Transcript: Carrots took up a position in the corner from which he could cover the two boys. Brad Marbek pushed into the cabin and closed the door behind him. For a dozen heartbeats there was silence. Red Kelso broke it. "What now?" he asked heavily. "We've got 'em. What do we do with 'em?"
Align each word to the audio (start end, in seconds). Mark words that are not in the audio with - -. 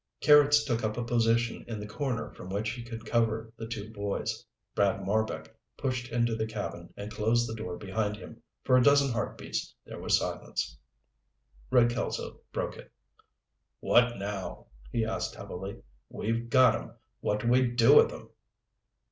Carrots 0.19 0.65
took 0.65 0.83
up 0.83 0.97
a 0.97 1.03
position 1.03 1.63
in 1.67 1.79
the 1.79 1.85
corner 1.85 2.33
from 2.33 2.49
which 2.49 2.71
he 2.71 2.81
could 2.81 3.05
cover 3.05 3.53
the 3.55 3.67
two 3.67 3.91
boys. 3.93 4.43
Brad 4.73 5.01
Marbek 5.05 5.55
pushed 5.77 6.11
into 6.11 6.35
the 6.35 6.47
cabin 6.47 6.91
and 6.97 7.11
closed 7.13 7.47
the 7.47 7.53
door 7.53 7.77
behind 7.77 8.17
him. 8.17 8.41
For 8.63 8.75
a 8.75 8.81
dozen 8.81 9.11
heartbeats 9.11 9.75
there 9.85 9.99
was 9.99 10.17
silence. 10.17 10.75
Red 11.69 11.91
Kelso 11.91 12.39
broke 12.51 12.77
it. 12.77 12.91
"What 13.79 14.17
now?" 14.17 14.65
he 14.91 15.05
asked 15.05 15.35
heavily. 15.35 15.83
"We've 16.09 16.49
got 16.49 16.73
'em. 16.73 16.93
What 17.19 17.41
do 17.41 17.49
we 17.49 17.67
do 17.67 17.95
with 17.97 18.11
'em?" 18.11 18.29